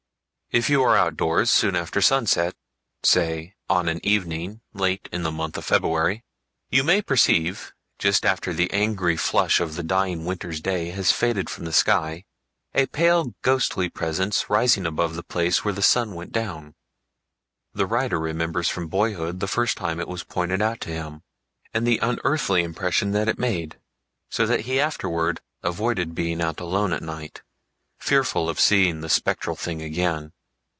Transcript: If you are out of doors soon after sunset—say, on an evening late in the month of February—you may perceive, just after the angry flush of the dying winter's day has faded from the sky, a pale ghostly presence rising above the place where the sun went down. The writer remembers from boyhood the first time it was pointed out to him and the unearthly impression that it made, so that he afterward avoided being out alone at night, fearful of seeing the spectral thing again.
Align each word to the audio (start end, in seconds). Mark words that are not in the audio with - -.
If 0.53 0.69
you 0.69 0.83
are 0.83 0.97
out 0.97 1.07
of 1.13 1.15
doors 1.15 1.49
soon 1.49 1.77
after 1.77 2.01
sunset—say, 2.01 3.55
on 3.69 3.87
an 3.87 4.05
evening 4.05 4.59
late 4.73 5.07
in 5.09 5.23
the 5.23 5.31
month 5.31 5.57
of 5.57 5.63
February—you 5.63 6.83
may 6.83 7.01
perceive, 7.01 7.71
just 7.97 8.25
after 8.25 8.51
the 8.53 8.69
angry 8.73 9.15
flush 9.15 9.61
of 9.61 9.75
the 9.75 9.83
dying 9.83 10.25
winter's 10.25 10.59
day 10.59 10.89
has 10.89 11.13
faded 11.13 11.49
from 11.49 11.63
the 11.63 11.71
sky, 11.71 12.25
a 12.73 12.87
pale 12.87 13.33
ghostly 13.43 13.87
presence 13.87 14.49
rising 14.49 14.85
above 14.85 15.15
the 15.15 15.23
place 15.23 15.63
where 15.63 15.73
the 15.73 15.81
sun 15.81 16.15
went 16.15 16.33
down. 16.33 16.75
The 17.73 17.85
writer 17.87 18.19
remembers 18.19 18.67
from 18.67 18.89
boyhood 18.89 19.39
the 19.39 19.47
first 19.47 19.77
time 19.77 20.01
it 20.01 20.07
was 20.09 20.25
pointed 20.25 20.61
out 20.61 20.81
to 20.81 20.89
him 20.89 21.23
and 21.73 21.87
the 21.87 21.97
unearthly 21.99 22.61
impression 22.61 23.11
that 23.11 23.29
it 23.29 23.39
made, 23.39 23.79
so 24.29 24.45
that 24.47 24.65
he 24.67 24.81
afterward 24.81 25.39
avoided 25.63 26.13
being 26.13 26.41
out 26.41 26.59
alone 26.59 26.91
at 26.91 27.01
night, 27.01 27.41
fearful 27.97 28.49
of 28.49 28.59
seeing 28.59 28.99
the 28.99 29.07
spectral 29.07 29.55
thing 29.55 29.81
again. 29.81 30.33